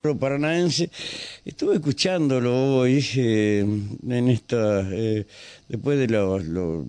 [0.00, 0.90] paranaense.
[1.44, 5.26] Estuve escuchándolo hoy eh, en esta, eh,
[5.68, 6.86] después de lo, lo,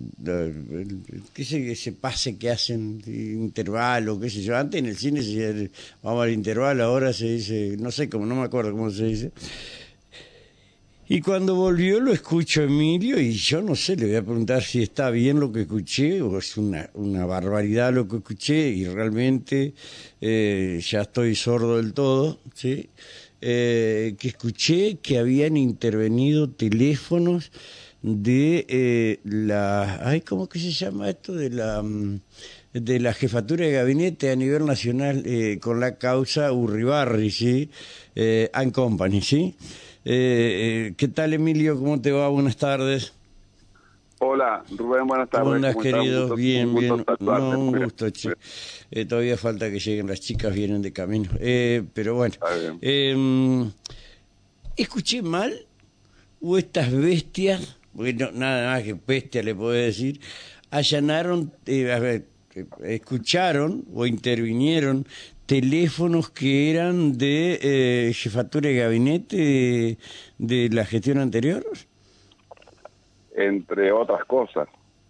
[1.34, 4.56] qué sé, ese pase que hacen, intervalo, qué sé yo.
[4.56, 5.70] Antes en el cine se decía,
[6.02, 9.32] vamos al intervalo, ahora se dice, no sé cómo, no me acuerdo cómo se dice.
[11.14, 14.80] Y cuando volvió lo escucho Emilio y yo no sé, le voy a preguntar si
[14.80, 19.74] está bien lo que escuché o es una, una barbaridad lo que escuché y realmente
[20.22, 22.88] eh, ya estoy sordo del todo, ¿sí?
[23.42, 27.52] Eh, que escuché que habían intervenido teléfonos
[28.00, 30.08] de eh, la...
[30.08, 31.34] Ay, ¿Cómo que se llama esto?
[31.34, 32.20] De la mm,
[32.72, 35.26] de la jefatura de gabinete a nivel nacional
[35.60, 37.68] con la causa Urribarri, ¿sí?
[38.54, 39.54] And Company, ¿sí?
[40.04, 41.78] Eh, eh, ¿Qué tal, Emilio?
[41.78, 42.28] ¿Cómo te va?
[42.28, 43.12] Buenas tardes.
[44.18, 45.44] Hola, Rubén, buenas tardes.
[45.44, 46.34] ¿Cómo andas, querido?
[46.34, 47.04] bien, bien.
[47.20, 48.06] No, un gusto.
[48.90, 51.30] Eh, todavía falta que lleguen las chicas, vienen de camino.
[51.38, 52.34] Eh, pero bueno.
[52.80, 53.64] Eh,
[54.76, 55.66] ¿Escuché mal?
[56.40, 60.20] ¿O estas bestias, bueno, nada más que bestia le puedo decir,
[60.70, 62.26] allanaron, eh, a ver,
[62.82, 65.06] escucharon o intervinieron
[65.52, 69.98] teléfonos que eran de eh, jefatura de gabinete de,
[70.38, 71.62] de, la gestión anterior?
[73.36, 74.66] Entre otras cosas.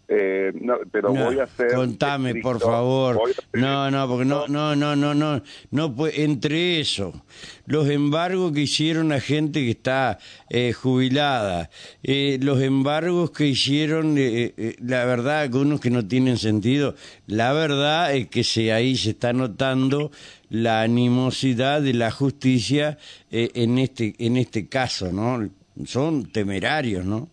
[0.09, 1.73] Eh, no, pero no, voy a hacer.
[1.73, 3.21] Contame, estricto, por favor.
[3.53, 7.25] No, no, porque no, no, no, no, no, no puede, entre eso,
[7.67, 10.19] los embargos que hicieron a gente que está
[10.51, 11.71] eh, jubilada,
[12.03, 16.95] eh, los embargos que hicieron, eh, eh, la verdad, algunos que no tienen sentido,
[17.27, 20.11] la verdad es que se, ahí se está notando
[20.51, 22.99] la animosidad de la justicia
[23.31, 25.49] eh, en este, en este caso, ¿no?
[25.87, 27.31] Son temerarios, ¿no?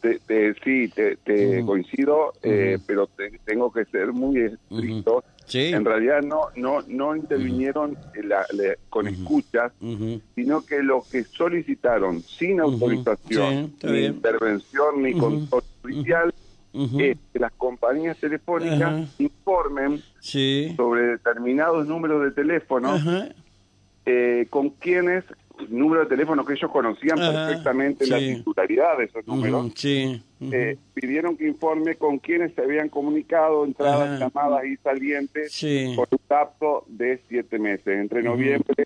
[0.00, 1.66] Te, te, sí, te, te uh -huh.
[1.66, 2.84] coincido, eh, uh -huh.
[2.86, 5.16] pero te, tengo que ser muy estricto.
[5.16, 5.24] Uh -huh.
[5.46, 5.72] ¿Sí?
[5.72, 9.72] En realidad no no no intervinieron la, la, con escuchas,
[10.36, 16.32] sino que los que solicitaron sin autorización, sí, ni intervención, ni control judicial,
[16.72, 20.72] es que las compañías telefónicas informen sí.
[20.76, 22.96] sobre determinados números de teléfono
[24.06, 25.24] eh, con quienes
[25.68, 28.10] número de teléfono que ellos conocían Ajá, perfectamente sí.
[28.10, 30.54] la titularidad de esos números, uh -huh, sí, uh -huh.
[30.54, 34.18] eh, pidieron que informe con quienes se habían comunicado, entradas, Ajá.
[34.18, 35.92] llamadas y salientes sí.
[35.96, 38.84] por un lapso de siete meses, entre noviembre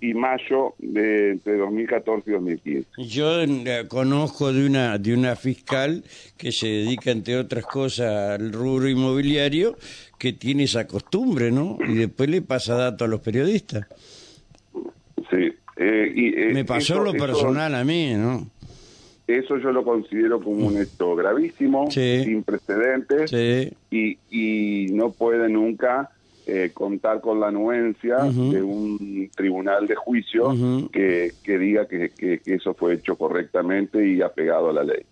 [0.00, 2.88] y mayo de entre 2014 y 2015.
[2.98, 6.04] Yo eh, conozco de una de una fiscal
[6.36, 9.76] que se dedica entre otras cosas al rubro inmobiliario
[10.18, 11.78] que tiene esa costumbre, ¿no?
[11.86, 13.86] Y después le pasa datos a los periodistas.
[15.88, 18.46] Eh, y, eh, Me pasó eso, lo personal eso, a mí, ¿no?
[19.26, 22.24] Eso yo lo considero como un hecho gravísimo, sí.
[22.24, 23.72] sin precedentes, sí.
[23.90, 26.10] y, y no puede nunca
[26.50, 28.50] eh, contar con la anuencia uh -huh.
[28.52, 30.90] de un tribunal de juicio uh -huh.
[30.90, 35.04] que, que, diga que, que, que, eso fue hecho correctamente y apegado a la ley.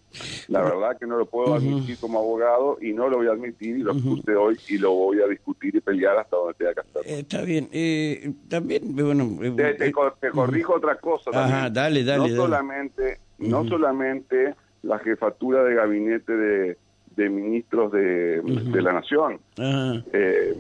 [0.49, 2.01] La verdad que no lo puedo admitir uh -huh.
[2.01, 5.21] como abogado y no lo voy a admitir y lo puse hoy y lo voy
[5.21, 7.03] a discutir y pelear hasta donde tenga que hacerlo.
[7.05, 7.69] Eh, está bien.
[7.71, 9.25] Eh, también, bueno...
[9.43, 11.55] Eh, te, te, te, corrijo otra cosa también.
[11.55, 12.19] Ajá, dale, dale.
[12.19, 12.37] No dale.
[12.37, 16.79] solamente, no solamente la jefatura de gabinete de,
[17.17, 19.41] de ministros de, de la Nación.
[19.59, 20.55] Eh,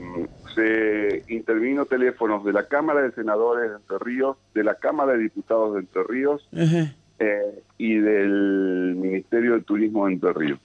[0.54, 5.18] se intervino teléfonos de la Cámara de Senadores de Entre Ríos, de la Cámara de
[5.18, 10.60] Diputados de Entre Ríos eh, y del Ministerio de Turismo de Entre Ríos.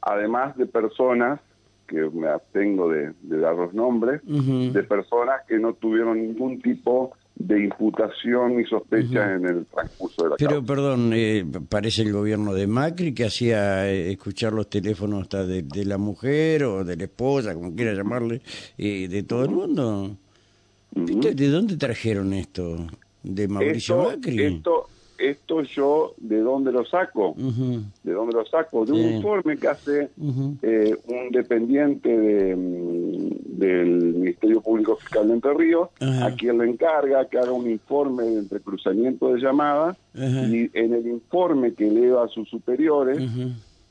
[0.00, 1.40] Además de personas,
[1.86, 7.12] que me abstengo de, de dar los nombres, de personas que no tuvieron ningún tipo
[7.12, 9.36] de imputación y sospecha uh -huh.
[9.36, 10.66] en el transcurso de la Pero, causa.
[10.66, 15.62] perdón, eh, parece el gobierno de Macri que hacía eh, escuchar los teléfonos hasta de,
[15.62, 18.40] de, la mujer o de la esposa, como quiera llamarle,
[18.78, 20.16] eh, de todo el mundo.
[20.94, 21.34] Uh -huh.
[21.34, 22.86] ¿De dónde trajeron esto?
[23.22, 24.42] ¿De Mauricio esto, Macri?
[24.44, 24.88] Esto,
[25.18, 27.30] esto yo, ¿de dónde lo saco?
[27.30, 27.82] Uh -huh.
[28.02, 28.84] ¿De dónde lo saco?
[28.84, 29.00] De sí.
[29.00, 30.58] un informe que hace uh -huh.
[30.62, 32.56] eh, un dependiente de,
[33.44, 36.26] del Ministerio Público Fiscal de Entre Ríos, uh -huh.
[36.26, 41.06] a quien le encarga que haga un informe de entrecruzamiento de llamadas, y en el
[41.06, 43.18] informe que eleva a sus superiores,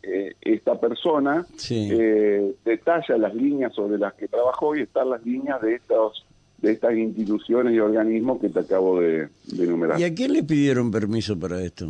[0.02, 1.90] eh, esta persona sí.
[1.92, 6.25] eh, detalla las líneas sobre las que trabajó y están las líneas de estos
[6.58, 10.00] de estas instituciones y organismos que te acabo de, de, enumerar.
[10.00, 11.88] ¿Y a quién le pidieron permiso para esto?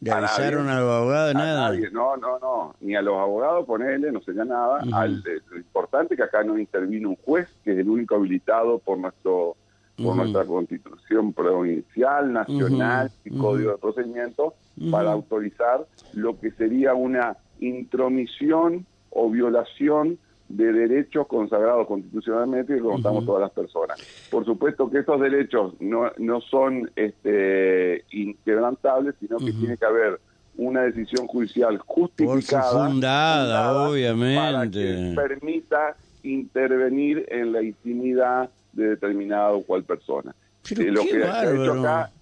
[0.00, 1.34] ¿Le a avisaron nadie, a los abogados?
[1.34, 1.68] A nada.
[1.70, 1.90] Nadie.
[1.90, 2.74] No, no, no.
[2.80, 4.78] Ni a los abogados, ponele, no sería nada.
[4.82, 4.94] Uh -huh.
[4.94, 8.78] Al, lo importante es que acá no intervino un juez, que es el único habilitado
[8.78, 9.56] por nuestro
[9.96, 10.16] por uh -huh.
[10.16, 13.34] nuestra constitución provincial, nacional uh -huh.
[13.34, 14.54] y código de procedimiento
[14.90, 20.18] para autorizar lo que sería una intromisión o violación
[20.50, 23.98] de derechos consagrados constitucionalmente que contamos todas las personas.
[24.30, 30.20] Por supuesto que esos derechos no, no son este, inquebrantables, sino que tiene que haber
[30.56, 39.52] una decisión judicial justificada, fundada, obviamente, para que permita intervenir en la intimidad de determinada
[39.52, 40.34] o cual persona.
[40.68, 42.19] Pero eh, lo que ha hecho acá es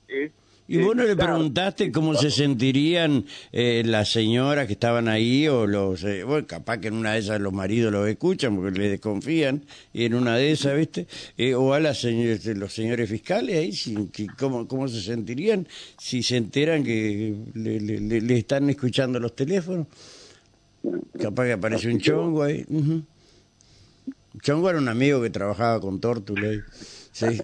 [0.70, 5.66] ¿Y vos no le preguntaste cómo se sentirían eh, las señoras que estaban ahí o
[5.66, 6.04] los...
[6.04, 9.64] Eh, bueno, capaz que en una de esas los maridos los escuchan porque les desconfían
[9.94, 11.06] y en una de esas, ¿viste?
[11.38, 14.06] Eh, o a las este, los señores fiscales ahí,
[14.38, 15.66] ¿cómo, ¿cómo se sentirían
[15.98, 19.86] si se enteran que le, están escuchando los teléfonos?
[21.18, 22.66] Capaz que aparece un chongo ahí.
[24.42, 26.62] Chongo era un amigo que trabajaba con Tortula.
[27.10, 27.40] Sí.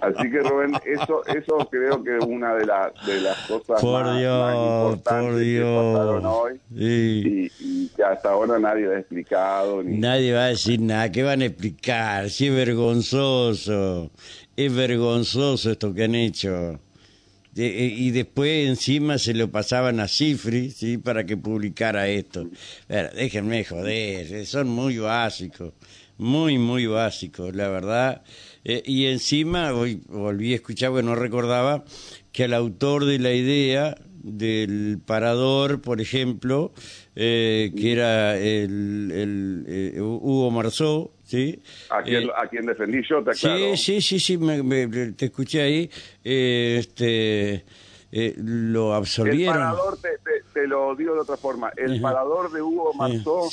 [0.00, 4.04] Así que Rubén, eso, eso creo que es una de, las de las cosas por
[4.04, 6.24] más, Dios, por Dios.
[6.24, 9.82] hoy y, que hasta ahora nadie ha explicado.
[9.82, 12.30] Nadie va a decir nada, ¿qué van a explicar?
[12.30, 14.10] Si es vergonzoso,
[14.56, 16.78] es vergonzoso esto que han hecho.
[17.54, 20.96] Eh, y después encima se lo pasaban a Cifri, ¿sí?
[20.96, 22.48] Para que publicara esto.
[22.88, 25.74] déjenme joder, son muy básicos,
[26.16, 28.22] muy, muy básicos, la verdad.
[28.64, 31.84] Eh, y encima, hoy volví a escuchar, porque no recordaba,
[32.32, 36.72] que el autor de la idea del parador, por ejemplo,
[37.16, 41.60] eh, que era el, el eh, Hugo Marzó, ¿sí?
[41.90, 43.76] A quien, a quien defendí yo, te aclaro.
[43.76, 44.38] Sí, sí, sí, sí
[45.16, 45.90] te escuché ahí.
[46.22, 47.64] este
[48.14, 49.54] lo absolvieron.
[49.56, 50.08] El parador, te,
[50.52, 53.48] te, lo digo de otra forma, el parador de Hugo Marzó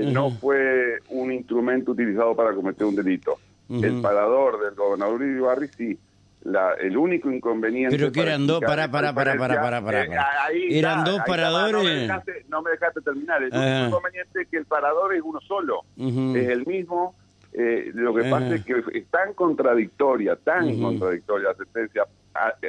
[0.00, 5.98] no fue un instrumento utilizado para cometer un delito el parador del gobernador Ibarri, sí.
[6.44, 7.96] La, el único inconveniente.
[7.96, 10.04] Pero que eran dos, para, para, para, para, para, para.
[10.04, 12.08] Eh, eran dos paradores.
[12.48, 13.42] no, me dejaste, terminar.
[13.42, 15.82] El único inconveniente es que el parador es uno solo.
[15.96, 17.14] Es el mismo.
[17.52, 22.04] Eh, lo que pasa es que es tan contradictoria, tan contradictoria la sentencia,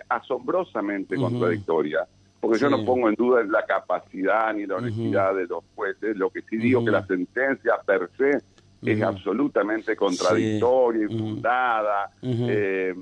[0.10, 2.08] asombrosamente contradictoria.
[2.40, 6.18] Porque yo no pongo en duda la capacidad ni la honestidad de los jueces.
[6.18, 8.42] Lo que sí digo que la sentencia per se
[8.84, 12.96] es absolutamente contradictoria, y infundada, eh,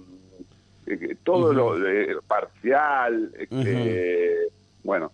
[0.86, 3.32] eh, todo lo eh, parcial.
[4.84, 5.12] bueno,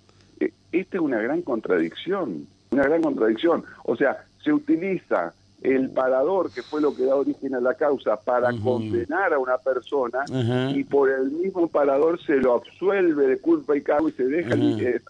[0.72, 3.64] esta es una gran contradicción, una gran contradicción.
[3.84, 5.34] O sea, se utiliza
[5.64, 9.58] el parador, que fue lo que da origen a la causa, para condenar a una
[9.58, 10.26] persona
[10.74, 14.56] y por el mismo parador se lo absuelve de culpa y cargo y se deja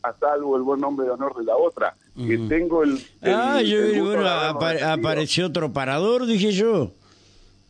[0.04, 1.96] a salvo el buen nombre de honor de la otra.
[2.16, 3.00] Que tengo el...
[3.24, 6.92] ah, yo bueno, apareció otro parador, dije yo.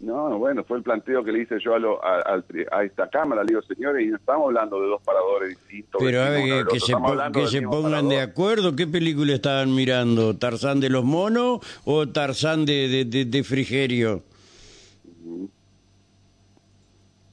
[0.04, 2.36] No, bueno, fue el planteo que le hice yo a,
[2.72, 3.44] a, esta Cámara.
[3.44, 6.02] Le digo, señores, y no estamos hablando de dos paradores distintos.
[6.04, 6.94] Pero a ver, que, se,
[7.34, 8.76] que se pongan de acuerdo.
[8.76, 10.36] ¿Qué película estaban mirando?
[10.36, 14.24] ¿Tarzán de los monos o Tarzán de, de, Frigerio?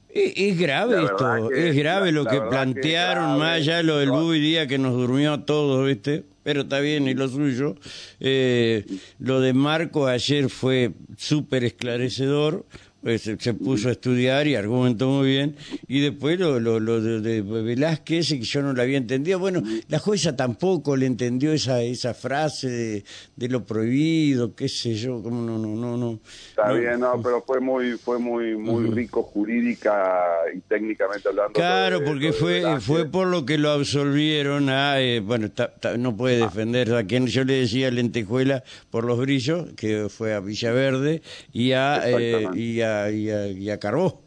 [0.07, 4.77] Es, grave esto, es grave lo que plantearon, más allá lo del Bubi Día que
[4.77, 6.23] nos durmió a todos, ¿viste?
[6.43, 7.75] Pero está bien, y lo suyo.
[8.19, 8.85] Eh,
[9.19, 12.65] lo de Marco ayer fue súper esclarecedor.
[13.01, 15.55] Pues, se, puso a estudiar y argumentó muy bien.
[15.87, 19.39] Y después lo, lo, lo de, Velázquez, que yo no lo había entendido.
[19.39, 23.03] Bueno, la jueza tampoco le entendió esa, esa frase de,
[23.35, 26.19] de lo prohibido, qué sé yo, como no, no, no, no.
[26.49, 31.53] Está bien, no, pero fue muy, fue muy, muy rico jurídica y técnicamente hablando.
[31.53, 35.49] Claro, porque fue, fue por lo que lo absolvieron a, eh, bueno,
[35.97, 36.45] no puede ah.
[36.45, 41.71] defender a quien yo le decía lentejuela por los brillos, que fue a Villaverde, y
[41.71, 44.21] a, eh, y a y a, Carbó.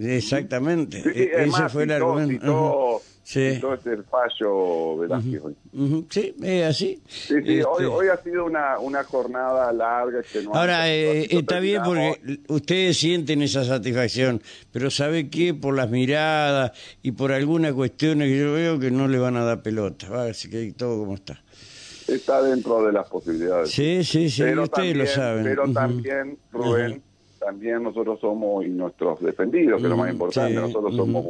[0.00, 1.02] Exactamente.
[1.14, 3.02] E-, ese fue el argumento.
[3.26, 3.58] Sí.
[3.60, 5.42] Todo ese fallo Velázquez
[6.10, 7.02] Sí, es así.
[7.08, 10.22] Sí, sí, hoy, este hoy ha sido una, una jornada larga.
[10.22, 14.40] Que no Ahora, eh, está bien porque ustedes sienten esa satisfacción,
[14.70, 15.54] pero ¿sabe qué?
[15.54, 16.70] Por las miradas
[17.02, 20.08] y por algunas cuestiones que yo veo que no le van a dar pelota.
[20.08, 21.42] Va, así que todo como está.
[22.06, 23.72] Está dentro de las posibilidades.
[23.72, 25.42] Sí, sí, sí, ustedes lo saben.
[25.42, 27.02] Pero también, Rubén,
[27.46, 31.26] también nosotros somos, y nuestros defendidos, que es lo más importante, nosotros somos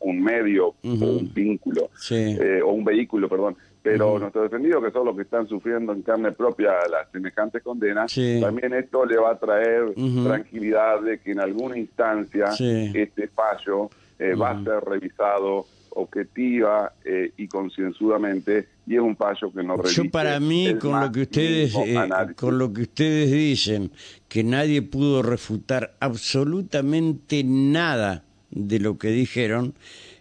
[0.00, 5.04] un, medio o un vínculo, eh, o un vehículo, perdón, pero nuestros defendidos, que son
[5.04, 9.38] los que están sufriendo en carne propia las semejantes condenas, también esto le va a
[9.38, 9.92] traer
[10.24, 17.32] tranquilidad de que en alguna instancia este fallo eh, va a ser revisado objetiva eh,
[17.36, 21.74] y concienzudamente y es un fallo que no Yo para mí con lo que ustedes
[21.74, 21.96] eh,
[22.36, 23.92] con lo que ustedes dicen
[24.28, 29.74] que nadie pudo refutar absolutamente nada de lo que dijeron,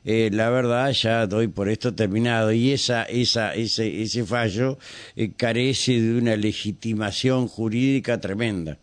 [0.05, 2.51] eh, la verdad ya doy por esto terminado.
[2.51, 4.77] Y esa esa ese ese fallo
[5.15, 8.77] eh, carece de una legitimación jurídica tremenda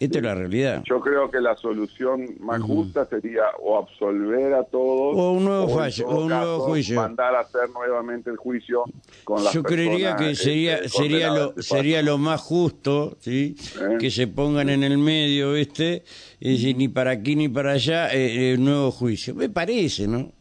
[0.00, 0.82] esta es la realidad.
[0.88, 5.68] Yo creo que la solución más justa sería o absolver a todos o un nuevo
[5.68, 8.84] fallo, o un nuevo juicio, mandar a hacer nuevamente el juicio
[9.24, 13.54] con las Yo creería que sería este, sería lo sería lo más justo, ¿sí?
[13.78, 13.98] ¿Eh?
[14.00, 16.02] Que se pongan en el medio, ¿viste?
[16.40, 19.34] Es decir, ni para aquí ni para allá eh, el nuevo juicio.
[19.34, 20.32] Me parece, ¿no?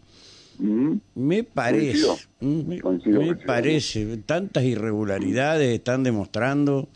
[0.60, 0.98] ¿Mm?
[1.16, 2.18] Me parece, Coincido.
[2.42, 3.48] Mm, me, Coincido, me coincido.
[3.48, 6.90] parece, tantas irregularidades están demostrando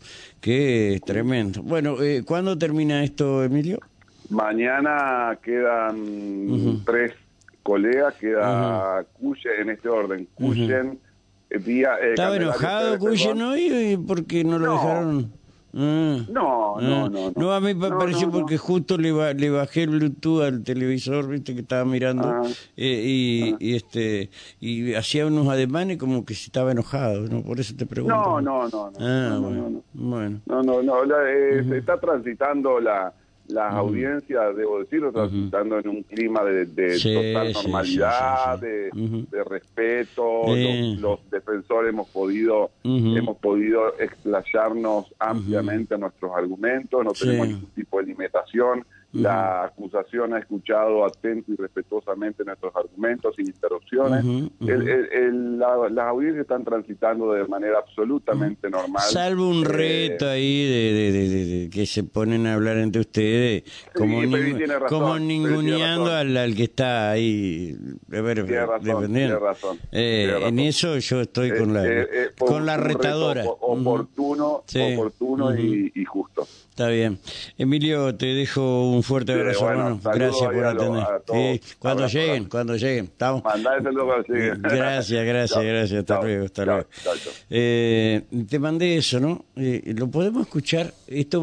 [0.44, 1.62] que es tremendo.
[1.62, 3.78] Bueno, eh, ¿cuándo termina esto, Emilio?
[4.28, 7.14] Mañana quedan tres
[7.62, 10.28] colegas, queda Cuyen en este orden.
[10.34, 10.98] Cuyen,
[11.48, 11.94] eh, vía...
[12.02, 13.98] eh, ¿Estaba enojado Cuyen hoy?
[14.06, 14.72] ¿Por qué no lo No.
[14.74, 15.32] dejaron?
[15.76, 16.18] Ah.
[16.30, 17.52] No, Ah, no, no, no.
[17.52, 21.28] a mí me No, pareció porque justo le, ba- le bajé el Bluetooth al televisor,
[21.28, 22.42] viste que estaba mirando Ah.
[22.76, 27.42] eh, y, y este y hacía unos ademanes como que si estaba enojado, ¿no?
[27.42, 28.14] Por eso te pregunto.
[28.16, 28.92] No, no, no, no.
[29.00, 29.82] Ah, no, no, bueno, no, no.
[30.10, 30.40] bueno.
[30.46, 33.12] No, no, no, la- eh, se está transitando la,
[33.48, 38.90] las audiencias, debo decirlo, transitando en un clima de, de Sí, total normalidad, sí, sí,
[38.92, 39.26] sí.
[39.30, 40.42] De, respeto.
[40.46, 47.70] Los, los defensores hemos podido hemos podido explayarnos ampliamente en nuestros argumentos, no tenemos ningún
[47.70, 48.84] tipo de limitación.
[49.14, 54.24] La acusación ha escuchado atento y respetuosamente nuestros argumentos sin interrupciones.
[54.24, 54.70] Ujú, ujú.
[54.72, 59.02] El- el- el- la- las audiencias están transitando de manera absolutamente normal.
[59.08, 63.02] Salvo un Eh, reto ahí de, de- de- de- que se ponen a hablar entre
[63.02, 63.62] ustedes,
[63.94, 67.76] como, tiene razón, como ninguneando al, al que está ahí
[68.12, 70.48] a ver, Tiene razón, tiene razón, Eh, tiene razón.
[70.48, 73.44] En eso yo estoy Eh, con la, eh, eh, con la retadora.
[73.44, 74.80] Oportuno, Sí.
[74.94, 76.42] oportuno y, y justo.
[76.70, 77.18] Está bien.
[77.56, 80.00] Emilio, te dejo un fuerte Sí, abrazo, bueno, hermano.
[80.04, 81.04] Gracias por lo- atender.
[81.60, 82.48] Sí, cuando Abrazo, lleguen, abrazo.
[82.50, 83.04] cuando lleguen.
[83.04, 83.42] Estamos.
[84.62, 86.00] Gracias, gracias, gracias.
[86.00, 86.88] Hasta Chao, luego, hasta chao, luego.
[87.02, 87.32] chao, chao.
[87.50, 89.44] Eh, te mandé eso, ¿no?
[89.56, 90.92] Eh, ¿Lo podemos escuchar?
[91.06, 91.42] Esto va